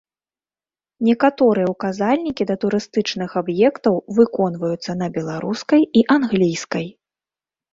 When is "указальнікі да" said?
1.73-2.55